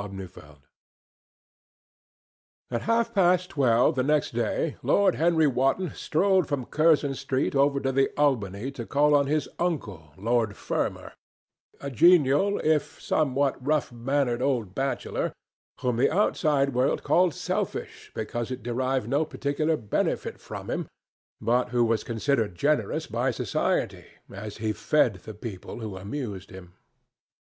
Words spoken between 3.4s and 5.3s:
twelve next day Lord